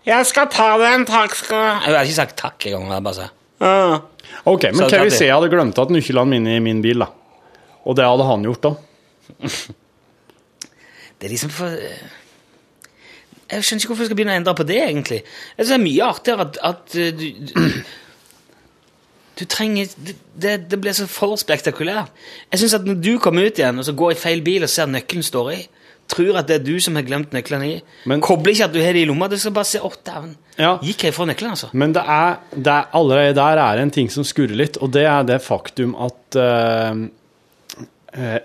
[0.06, 1.80] jeg skal ta den, takk skal.
[1.82, 2.82] Jeg hadde ikke sagt takk engang.
[2.86, 4.00] Jeg hadde bare sagt «Ja».
[4.44, 7.10] Ok, men hva hvis jeg hadde glemt at nøklene mine i min bil, da.
[7.86, 8.76] Og det hadde han gjort da.
[11.16, 12.00] Det er liksom for eh,
[13.48, 15.22] Jeg skjønner ikke hvorfor jeg skal begynne å endre på det, egentlig.
[15.56, 17.62] Jeg synes det er mye artigere at, at eh, du, du,
[19.40, 22.12] du trenger det, det, det blir så for spektakulært.
[22.52, 24.72] Jeg syns at når du kommer ut igjen og så går i feil bil og
[24.72, 25.60] ser nøkkelen står i,
[26.08, 28.80] tror at det er du som har glemt nøklene i, Men- kobler ikke at du
[28.82, 30.36] har det i lomma, du skal bare se Å, dæven.
[30.58, 30.76] Ja.
[30.82, 31.70] Gikk jeg fra nøklene, altså?
[31.72, 35.04] Men det er, det er allerede der er en ting som skurrer litt, og det
[35.10, 37.04] er det faktum at eh,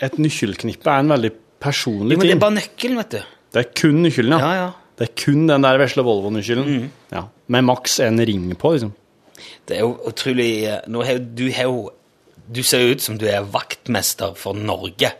[0.01, 3.21] et nøkkelknippe er en veldig personlig Jo, men det er bare nøkkelen, vet du.
[3.51, 4.39] Det er kun nøkkelen, ja.
[4.41, 4.69] Ja, ja.
[5.01, 6.89] Det er kun den der vesle Volvo-nøkkelen.
[7.13, 7.23] Ja.
[7.51, 8.91] Med maks en ring på, liksom.
[9.65, 11.47] Det er jo utrolig eh, nå har, Du
[12.51, 15.13] Du ser jo ut som du er vaktmester for Norge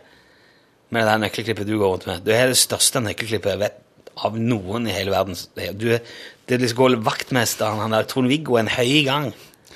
[0.92, 2.22] med det der nøkkelklippet du går rundt med.
[2.26, 3.78] Du har det største nøkkelklippet jeg vet,
[4.26, 5.38] av noen i hele verden.
[5.80, 6.02] Du er,
[6.46, 9.30] det er liksom går vaktmesteren, han der Trond-Viggo, en høy gang.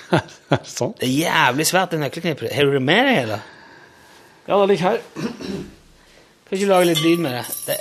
[0.76, 0.92] sånn.
[1.00, 2.52] Det er jævlig svært, det nøkkelknippet.
[2.52, 3.40] Har du det med deg, eller?
[4.46, 5.00] Ja, det ligger her.
[6.46, 7.44] Kan ikke du lage litt lyd med det?
[7.66, 7.80] Det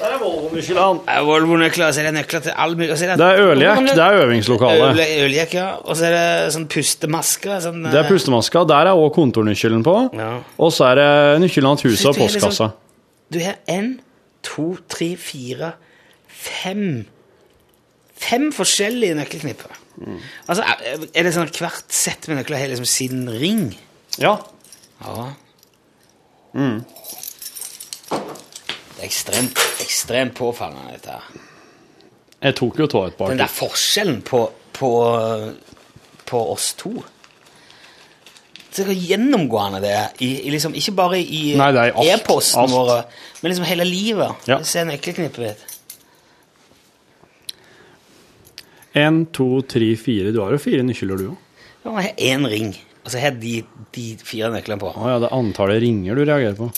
[0.00, 1.00] Der er Volvo-nøklene.
[1.12, 4.20] er Volvo-nøkler, og så er det nøkler til all mulig Det er øljekk, det er
[4.24, 5.00] øvingslokalet.
[5.26, 5.66] Øljekk, ja.
[5.84, 7.60] Og så er det sånn pustemasker.
[7.60, 8.64] Sånn, Det er pustemaska.
[8.68, 9.96] Der er òg kontornøkkelen på.
[10.16, 10.30] Ja.
[10.58, 12.70] Og så er det nøkkelen til huset og postkassa.
[13.30, 13.98] Du har én,
[14.42, 15.74] to, tre, fire,
[16.28, 17.06] fem
[18.20, 19.70] Fem forskjellige nøkkelknipper.
[20.46, 23.74] Altså, er- det sånn at hvert sett med nøkler har liksom sin ring?
[24.18, 24.36] Ja.
[25.00, 25.32] Ja.
[26.54, 26.82] Er
[29.06, 31.46] ekstremt, ekstremt påfallende, dette her.
[32.40, 34.38] Jeg tok jo tå et par Den der forskjellen på,
[34.72, 34.90] på,
[36.30, 36.92] på oss to
[38.72, 43.02] Det er gjennomgående det i, i liksom, Ikke bare i e-posten våre,
[43.42, 44.48] men liksom hele livet.
[44.48, 44.62] Ja.
[44.64, 45.66] Se nøkkelknippet mitt.
[49.00, 50.32] Én, to, tre, fire.
[50.34, 51.36] Du har jo fire nøkler, du òg.
[51.84, 52.72] Ja, jeg har én ring,
[53.04, 54.90] og så har jeg de, de fire nøklene på.
[54.90, 56.70] Å ja, det er antallet ringer du reagerer på.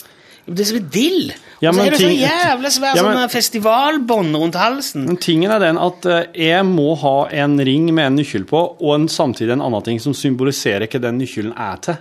[0.47, 1.33] Det er et dill!
[1.63, 5.05] Ja, og så er det så ting- jævla svært Ja, sånn festivalbånd rundt halsen.
[5.07, 8.63] Men tingen er den at eh, jeg må ha en ring med en nøkkel på,
[8.81, 12.01] og en, samtidig en annen ting som symboliserer hva den nøkkelen er til.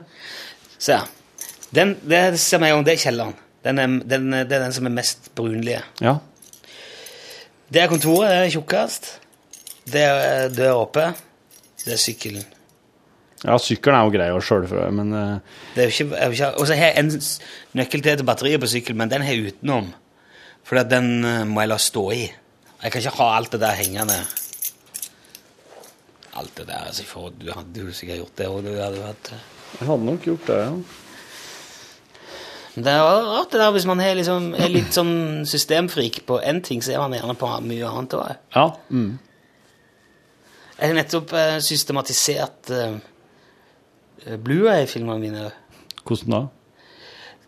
[0.82, 1.06] Se her.
[1.72, 3.36] Den, det ser meg om, det er kjelleren.
[3.64, 5.84] Den er, den, det er den som er mest brunlige.
[6.02, 6.16] Ja.
[7.72, 9.12] Det er kontoret, det er tjukkest.
[9.92, 11.06] Det er dør oppe.
[11.86, 12.44] Det er sykkelen.
[13.42, 16.38] Ja, sykkelen er jo grei å sjølføre, men eh, Det er jo ikke, er jo
[16.38, 17.12] ikke, og så har jeg en
[17.80, 19.90] nøkkel til til batteriet på sykkelen, men den har jeg utenom.
[20.68, 22.22] For den eh, må jeg la stå i.
[22.82, 24.20] Jeg kan ikke ha alt det der hengende.
[26.38, 28.70] Alt det der, altså, for, Du hadde jo sikkert gjort det òg.
[28.72, 30.76] jeg hadde nok gjort det, ja.
[32.72, 36.62] Det er rart det der hvis man er, liksom, er litt sånn systemfrik på én
[36.64, 38.38] ting, så er man gjerne på mye annet òg.
[38.56, 38.70] Ja.
[38.88, 39.18] Mm.
[40.78, 41.58] Jeg har nettopp eh,
[44.22, 45.52] systematisert eh, Blu-ray-filmene mine.
[46.06, 46.48] Hvordan da?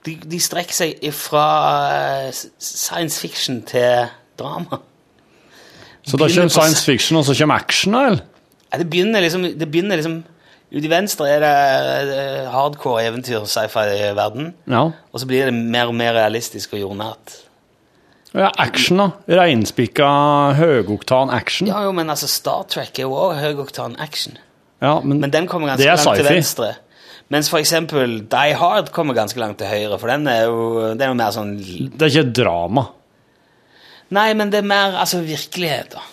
[0.05, 4.09] De, de strekker seg fra science fiction til
[4.39, 4.81] drama.
[6.03, 8.19] Så Begynner kommer science fiction, og så kommer action, eller?
[8.73, 10.23] Ja, det begynner liksom det begynner liksom
[10.73, 14.55] Ute i venstre er det eh, hardcore eventyr, sci-fi-verden.
[14.65, 14.87] Ja.
[15.13, 17.35] Og så blir det mer og mer realistisk og jordnært.
[18.33, 18.49] ja.
[18.57, 19.11] Action, da.
[19.29, 20.07] Reinspikka
[20.57, 21.69] høgoktan action.
[21.69, 24.39] Ja, jo, men altså, Star Trek er jo også høgoktan action.
[24.83, 26.73] Ja, men, Men den kommer ganske langt til venstre.
[27.31, 30.57] Mens for eksempel Die Hard kommer ganske langt til høyre, for den er jo,
[30.91, 32.89] den er jo mer sånn det er ikke drama.
[34.13, 36.03] Nei, men det er mer altså virkelighet, da.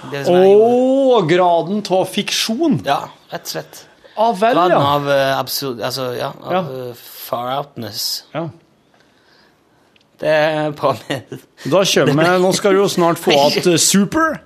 [0.00, 2.80] Å, er, graden av fiksjon!
[2.88, 3.84] ja, rett og slett.
[4.20, 4.80] Ah, vel, Graden ja.
[4.96, 6.60] av uh, absurd Altså, ja, av Ja.
[6.66, 8.24] Uh, far outness.
[8.34, 8.48] ja.
[10.20, 14.42] Det er på med Da kommer Nå skal du jo snart få at eh, Super.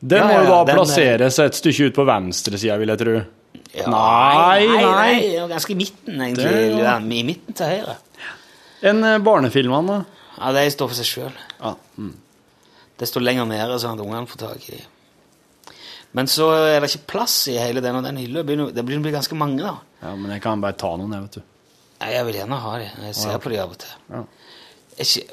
[0.00, 3.14] Den Ja, må jo da den, plasseres et stykke ut på venstresida, vil jeg tro.
[3.74, 5.36] ja, Nei, nei, nei.
[5.38, 6.50] jo ganske i midten, egentlig.
[6.50, 7.96] Det Ja, I midten til høyre.
[8.82, 10.28] En eh, barnefilmene, da?
[10.36, 11.32] Ja, de står for seg sjøl.
[11.62, 11.74] Ja.
[11.96, 12.12] Mm.
[13.00, 14.92] Det står lenger nede, sånn at ungene får tak i dem.
[16.16, 18.40] Men så er det ikke plass i hele den og den hylla.
[18.40, 19.74] Det begynner det begynner å bli ganske mange, da.
[20.04, 21.42] ja, men jeg kan bare ta noen, jeg, vet du.
[22.00, 23.02] Nei, Jeg vil gjerne ha dem.
[23.08, 23.38] Jeg ser Ja.
[23.38, 23.94] på dem av og til.
[24.12, 24.22] Ja.
[24.96, 25.26] Jeg,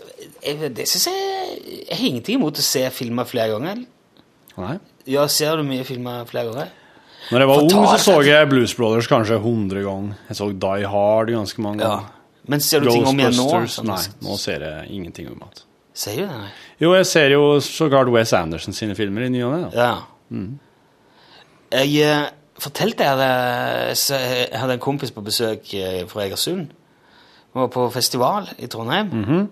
[0.44, 3.84] jeg, det synes jeg Jeg har ingenting imot å se filmer flere ganger.
[4.58, 4.78] Nei.
[5.10, 6.72] Ja, ser du mye filmer flere ganger?
[7.32, 10.18] Når jeg var ung, så så jeg Blues Brothers kanskje 100 ganger.
[10.30, 11.90] Jeg så Die Hard ganske mange Ja.
[11.90, 12.10] ganger.
[12.48, 13.48] Men ser du ting om igjen nå?
[13.72, 15.64] Sånn, Nei, nå ser jeg ingenting om igjen.
[15.94, 16.28] Ser du det?
[16.38, 16.50] Nei?
[16.82, 19.70] Jo, jeg ser jo sågar Wes Anderson sine filmer i ny og ne.
[19.74, 19.90] Ja.
[20.30, 20.40] Ja.
[21.72, 23.98] Jeg, eh, fortalte jeg det
[24.52, 26.68] Jeg hadde en kompis på besøk eh, fra Egersund.
[27.54, 29.50] Vi var på festival i Trondheim.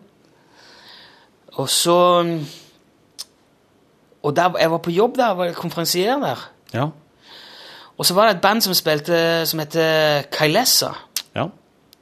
[1.57, 1.97] Og så
[4.23, 6.49] Og der, jeg var på jobb der, var konferansier der.
[6.73, 6.87] Ja.
[7.97, 10.93] Og så var det et band som spilte som heter Kailessa.
[11.35, 11.47] ja.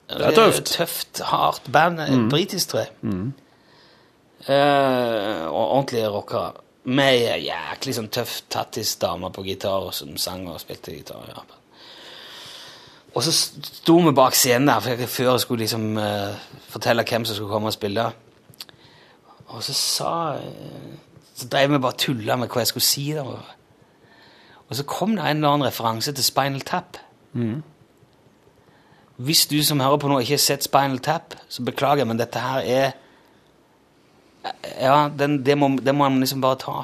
[0.09, 0.65] Det er tøft.
[0.65, 1.99] Tøft, hardt band.
[2.09, 2.29] Mm.
[2.29, 2.89] Britisk, tror jeg.
[4.47, 6.51] Eh, og ordentlige rockere.
[6.89, 11.27] Med jæklig sånn tøff tattis-dame på gitar som sang og spilte gitar.
[11.29, 11.43] Ja.
[13.13, 16.33] Og så sto vi bak scenen der for jeg, før jeg skulle liksom uh,
[16.69, 18.05] fortelle hvem som skulle komme og spille.
[19.49, 20.89] Og så sa eh,
[21.39, 23.05] Så drev vi bare og tulla med hva jeg skulle si.
[23.15, 23.23] da.
[24.69, 26.97] Og så kom det en eller annen referanse til Spinal Tap.
[29.15, 32.19] Hvis du som hører på nå ikke har sett Spinal Tap, så beklager jeg, men
[32.19, 32.91] dette her er
[34.79, 36.81] Ja, den, det, må, det må man liksom bare ta.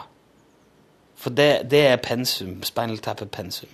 [1.15, 2.63] For det, det er pensum.
[2.63, 3.69] Spinal Tap er pensum.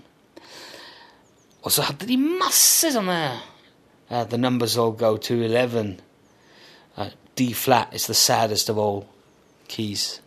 [1.62, 3.18] Og så hadde de masse sånne
[4.10, 5.98] uh, The numbers all go to 11.
[6.98, 9.06] Uh, D flat is the saddest of all
[9.68, 10.22] keys.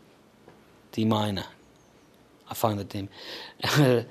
[0.95, 1.49] D minor.
[2.51, 3.09] I find the D.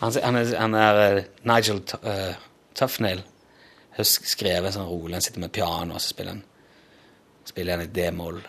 [0.00, 2.36] han, er, han er eh, Nigel uh,
[2.74, 3.24] Tufnail Tufnell.
[3.96, 5.16] har skrevet sånn rolig.
[5.16, 6.44] Han sitter med piano, og så spiller han
[7.48, 8.40] spiller han i d-moll.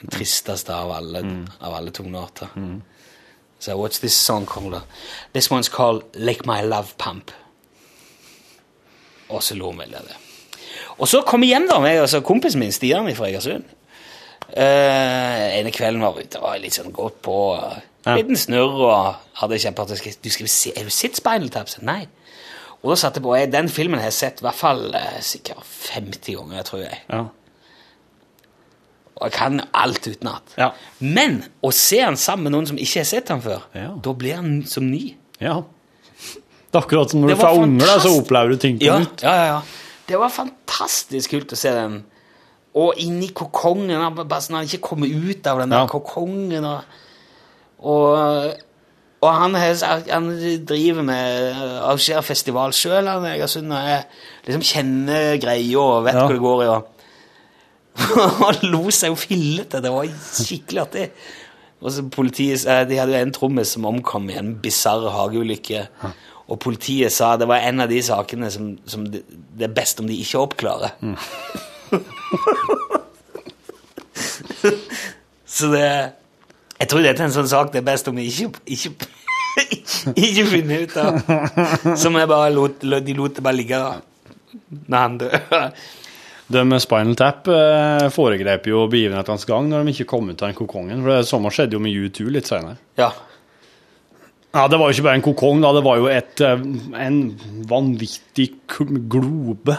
[0.00, 1.22] Den tristeste av alle,
[1.60, 2.52] av alle tonearter.
[3.58, 4.82] So what's this song called?
[5.32, 7.30] This one's called Lick My Love Pump.
[9.28, 10.16] Og så lo vi av det.
[10.98, 13.64] Og så kom jeg hjem, da, med og så kompisen min, Stian fra Egersund.
[14.54, 17.36] Uh, ene kvelden var vi ute og var litt sånn godt på.
[17.58, 18.14] Uh.
[18.14, 19.96] Liten snurr og hadde kjempeart.
[20.22, 21.72] Du skal se, har du sett Spinal Tap?
[21.82, 22.04] Nei.
[22.84, 25.16] Og da satte jeg på jeg, Den filmen har jeg sett i hvert fall eh,
[25.24, 26.98] sikkert 50 ganger, tror jeg.
[27.10, 27.24] Ja.
[29.16, 30.54] Og jeg kan alt utenat.
[30.60, 30.68] Ja.
[31.00, 33.88] Men å se han sammen med noen som ikke har sett han før, Ja.
[34.04, 35.16] da blir han som ny.
[35.40, 35.62] ja.
[36.66, 39.22] Det er akkurat som når du får unger, så opplever du ting på Ja, nytt.
[39.22, 39.60] ja, ja, ja.
[40.06, 42.04] Det var fantastisk kult å se den.
[42.76, 43.94] Og inni kokongen.
[43.96, 45.86] Han bare sånn, han ikke kommer ut av den der Ja.
[45.88, 46.64] kokongen.
[46.64, 46.80] Og,
[47.78, 48.50] og,
[49.24, 50.26] og han, han
[50.68, 53.72] driver med arrangerer festival sjøl, han Egersund.
[53.72, 54.04] Og jeg
[54.46, 56.26] liksom kjenner greia og vet Ja.
[56.26, 56.68] hvor det går i.
[57.96, 59.80] Og han lo seg jo fillete.
[59.80, 61.06] Det var skikkelig artig.
[61.80, 65.86] Og så politiet, eh, De hadde jo en trommis som omkom i en bisarr hageulykke.
[66.48, 69.22] Og politiet sa det var en av de sakene som, som det,
[69.56, 70.92] det er best om de ikke oppklarer.
[75.56, 75.88] så det
[76.80, 78.90] Jeg tror dette er en sånn sak det er best om vi ikke, ikke,
[80.26, 81.12] ikke finner ut av.
[81.96, 83.94] Som jeg bare lot, de lot det bare ligge da
[84.86, 85.38] når han dør.
[86.46, 90.52] De med Spinal Tap eh, foregrep jo begivenhetenes gang når de ikke kom ut av
[90.52, 91.00] den kokongen.
[91.02, 92.76] For det samme skjedde jo med U2 litt senere.
[93.00, 93.08] Ja.
[94.54, 95.72] Ja, Det var jo ikke bare en kokong, da.
[95.74, 96.62] Det var jo et, eh,
[97.02, 97.18] en
[97.66, 98.46] vanvittig
[99.10, 99.74] globe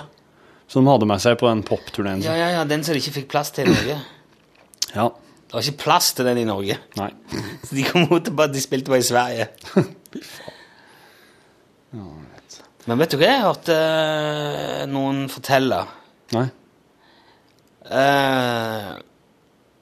[0.68, 2.22] som de hadde med seg på den popturneen.
[2.26, 3.98] ja, ja, ja, den som de ikke fikk plass til i Norge.
[4.88, 5.10] Ja.
[5.48, 6.76] Det var ikke plass til den i Norge.
[7.00, 7.10] Nei.
[7.68, 9.48] Så de kom ut og bare, de spilte bare i Sverige.
[11.96, 12.58] ja, vet.
[12.88, 15.82] Men vet du hva jeg hørte eh, noen fortelle?
[16.36, 16.46] Nei.
[17.88, 18.96] Uh,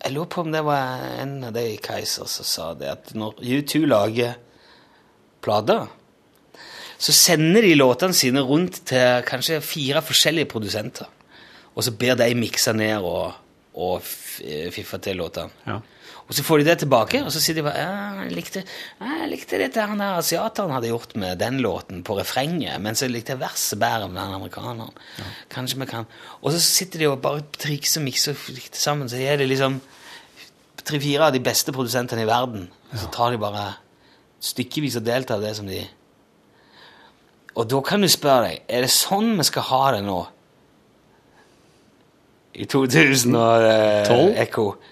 [0.05, 3.13] jeg lurer på om det var en av de i Kaiser som sa det, at
[3.17, 4.35] når U2 lager
[5.41, 5.87] plater,
[7.05, 11.09] så sender de låtene sine rundt til kanskje fire forskjellige produsenter.
[11.75, 13.35] Og så ber de mikse ned og,
[13.75, 15.53] og fiffe til låtene.
[15.67, 15.81] Ja.
[16.25, 18.61] Og så får de det tilbake, og så sier de bare ja, jeg likte,
[18.97, 23.05] jeg likte dette han der asiateren hadde gjort med den låten på refrenget, men så
[23.11, 25.03] likte jeg verset bedre med den amerikaneren.
[25.53, 26.07] Kanskje vi kan
[26.41, 28.39] Og så sitter de og bare trikser og mikser
[28.73, 29.77] sammen, så er det liksom
[30.81, 32.65] tre-fire av de beste produsentene i verden.
[32.89, 33.67] Og så tar de bare
[34.41, 35.83] stykkevis og delt av det som de
[37.55, 40.19] Og da kan du spørre deg, er det sånn vi skal ha det nå?
[42.55, 43.31] I 2012?
[44.07, 44.91] Tolv?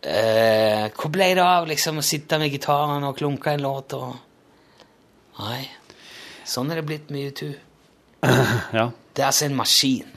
[0.00, 4.12] Eh, hvor ble det av liksom å sitte med gitaren og klunke en låt og
[5.40, 5.64] Nei.
[6.44, 7.46] Sånn er det blitt med U2.
[8.76, 8.90] ja.
[9.14, 10.08] Det er altså en maskin.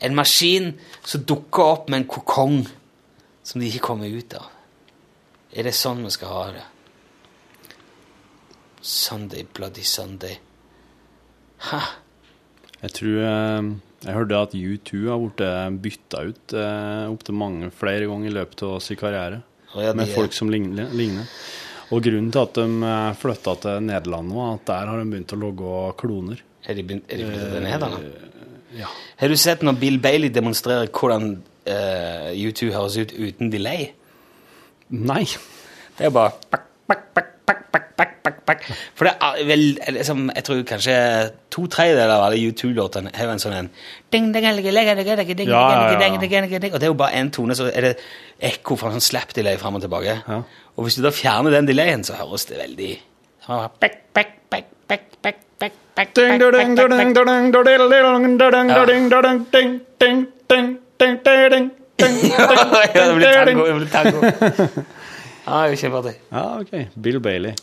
[0.00, 0.70] En maskin
[1.04, 2.62] som dukker opp med en kokong
[3.44, 4.46] som de ikke kommer ut av.
[5.52, 6.64] Er det sånn vi skal ha det?
[8.80, 10.38] Sunday, bloody Sunday.
[11.68, 11.80] Ha!
[12.80, 13.70] Jeg tror eh,
[14.06, 18.62] Jeg hørte at U2 har blitt bytta ut eh, opptil mange flere ganger i løpet
[18.68, 19.42] av sin karriere.
[19.74, 20.88] oh, ja, med er- folk som ligner.
[21.90, 25.34] Og grunnen til at de flytta til Nederland nå, er at der har de begynt
[25.34, 26.42] å logge kloner.
[26.70, 28.10] Er de begynt, er de begynt til Nederland?
[28.78, 28.86] Ja.
[29.18, 31.32] Har du sett når Bill Bailey demonstrerer hvordan
[31.66, 33.88] uh, U2 høres ut uten delay?
[34.94, 35.24] Nei.
[35.98, 36.60] Det er bare
[38.60, 38.84] sagt.
[38.98, 39.64] For det er vel
[39.96, 40.96] liksom, Jeg tror kanskje
[41.50, 43.70] to tredjedeler av alle U2-låtene har en sånn en
[46.74, 47.94] Og det er jo bare én tone, så er det
[48.52, 50.18] ekko fra en sånn slap-delay fram og tilbake.
[50.26, 50.42] Ja.
[50.76, 52.92] Og hvis du da fjerner den delayen, så høres det veldig
[62.94, 63.56] ja, det blir tango.
[63.58, 64.22] ja, Det blir tango.
[65.46, 65.70] Ja, det
[66.30, 66.72] Ah, ja, ok.
[67.02, 67.54] Bill Bailey.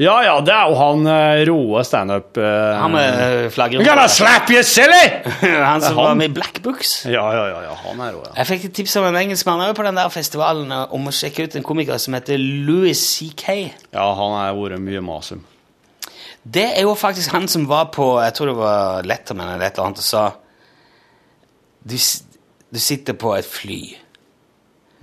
[0.00, 2.46] Ja, ja, det er jo han uh, roe standup uh,
[2.80, 3.84] Han med flaggermus.
[3.84, 5.02] Gonna slap you silly!
[5.70, 6.06] Han som Han.
[6.06, 7.04] var med i Black Books.
[7.04, 8.32] Ja, ja, ja, ja, han er rå, ja.
[8.38, 11.44] Jeg fikk et tips av en engelskmann på den der festivalen eh, om å sjekke
[11.44, 13.58] ut en komiker som heter Louis C.K.
[13.92, 15.42] Ja, han har vært mye masum.
[16.40, 19.74] Det er jo faktisk han som var på Jeg tror det var Letterman eller et
[19.76, 20.22] eller annet og sa
[21.84, 21.98] Du,
[22.72, 23.82] du sitter på et fly,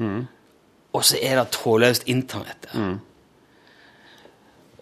[0.01, 2.97] og så er det trådløst internett der.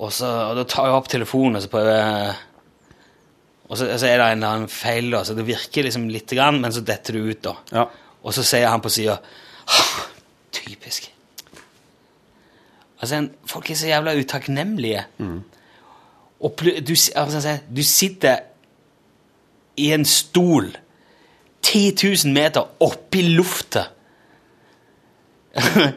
[0.03, 2.34] Og så og da tar jeg opp telefonen, og så prøver jeg
[3.65, 6.38] Og så, så er det en eller annen feil, da, så det virker liksom lite
[6.38, 7.55] grann, men så detter du ut, da.
[7.73, 7.86] Ja.
[8.21, 9.17] Og så sier han på sida
[10.53, 11.08] Typisk.
[13.01, 15.01] Altså, en, folk er så jævla utakknemlige.
[16.39, 18.38] Og du, altså, du sitter
[19.77, 20.69] i en stol
[21.65, 23.88] 10 000 meter oppi lufta.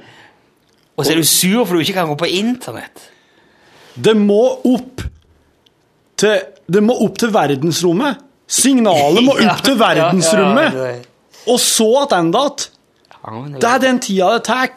[0.96, 3.11] Og så er du sur for du ikke kan gå på internett.
[4.04, 5.02] Det må opp
[6.18, 8.18] til Det må opp til verdensrommet.
[8.48, 11.06] Signalet må opp til verdensrommet.
[11.48, 12.68] Og så tilbake
[13.28, 14.68] Han Det er den tida det tar.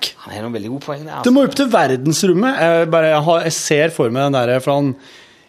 [1.05, 1.11] Der.
[1.11, 1.31] Det Altså.
[1.31, 2.55] må opp til verdensrommet.
[2.59, 4.95] Jeg, bare, jeg, har, jeg ser for meg den derre fra han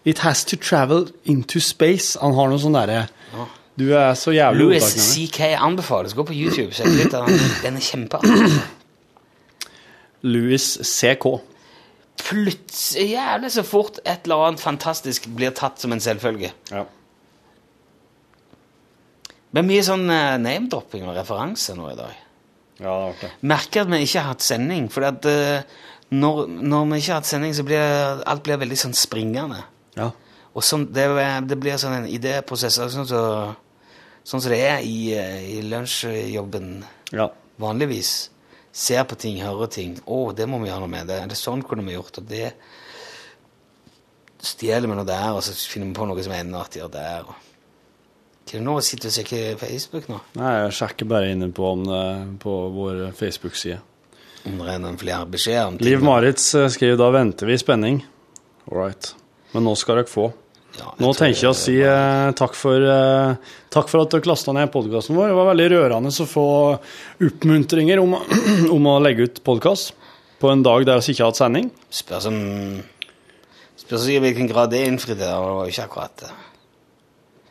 [0.05, 2.19] It has to travel into space.
[2.21, 3.05] Han har noe sånn derre
[3.79, 6.13] Du er så jævlig Louis CK anbefales.
[6.15, 6.75] Gå på YouTube.
[6.75, 7.15] Sjekk litt.
[7.63, 8.59] Den er kjempeartig.
[10.23, 11.25] Louis CK.
[12.23, 16.53] Plutselig jævlig så fort et eller annet fantastisk blir tatt som en selvfølge.
[16.71, 16.85] Ja.
[19.53, 22.21] Men mye sånn eh, name-dropping og referanser nå i dag.
[22.81, 23.33] ja, det det.
[23.53, 24.89] Merker at vi ikke har hatt sending.
[24.91, 25.61] For at, uh,
[26.15, 29.61] når, når vi ikke har hatt sending, så blir alt blir veldig sånn springende.
[29.99, 30.09] Ja.
[30.53, 31.05] Og sånn, det,
[31.49, 33.55] det blir sånn en idéprosess, sånn som
[34.23, 37.29] sånn så det er i, eh, i lunsjjobben ja.
[37.63, 38.31] vanligvis.
[38.73, 39.99] Ser på ting, hører ting.
[40.07, 42.29] 'Å, det må vi gjøre noe med.' Det, det er sånn kunne vi gjort, og
[42.29, 42.53] det
[44.43, 47.29] stjeler vi noe der, og så finner vi på noe som er enda artigere der.
[47.29, 47.49] Og.
[48.43, 48.75] Hva er det nå?
[48.83, 50.19] Sitter du og på Facebook nå?
[50.41, 52.05] Nei, jeg sjekker bare inne på, om det,
[52.43, 53.79] på vår Facebook-side.
[54.49, 55.79] Om det er noen flere beskjeder?
[55.85, 58.01] Liv Maritz eh, skriver da venter vi i spenning.
[58.67, 59.13] All right.
[59.53, 60.33] Men nå skal dere få.
[60.79, 64.55] Ja, Nå tenker jeg å si eh, takk, for, eh, takk for at dere lasta
[64.57, 65.33] ned podkasten vår.
[65.33, 66.47] Det var veldig rørende å få
[67.29, 68.17] oppmuntringer om,
[68.77, 69.93] om å legge ut podkast
[70.41, 71.69] på en dag der vi ikke har hatt sending.
[71.93, 72.41] Spørs om
[73.83, 75.19] Spørs i hvilken grad det er innfridd.
[75.21, 76.33] Det var ikke akkurat det.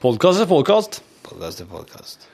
[0.02, 1.02] Podkast er podkast.
[1.28, 2.28] Podkast er podkast.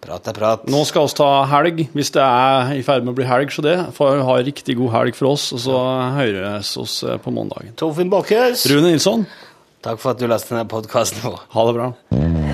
[0.00, 0.62] Prat er prat.
[0.72, 3.52] Nå skal vi ta helg, hvis det er i ferd med å bli helg.
[3.52, 5.78] Så det får ha riktig god helg for oss, og så
[6.16, 7.70] høres oss på mandag.
[7.80, 9.26] Torfinn Bakkes, Rune Nilsson,
[9.82, 11.42] takk for at du lastet ned podkasten vår.
[11.48, 12.49] ha det bra.